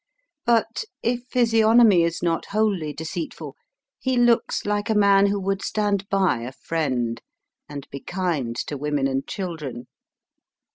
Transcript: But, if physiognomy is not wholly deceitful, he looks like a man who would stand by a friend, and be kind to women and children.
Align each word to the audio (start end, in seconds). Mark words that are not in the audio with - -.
But, 0.47 0.85
if 1.03 1.25
physiognomy 1.29 2.01
is 2.01 2.23
not 2.23 2.45
wholly 2.47 2.91
deceitful, 2.91 3.55
he 3.99 4.17
looks 4.17 4.65
like 4.65 4.89
a 4.89 4.95
man 4.95 5.27
who 5.27 5.39
would 5.39 5.61
stand 5.61 6.09
by 6.09 6.39
a 6.39 6.51
friend, 6.53 7.21
and 7.69 7.87
be 7.91 7.99
kind 7.99 8.55
to 8.65 8.77
women 8.77 9.05
and 9.05 9.27
children. 9.27 9.85